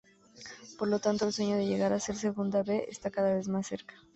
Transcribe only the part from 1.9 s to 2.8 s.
a segunda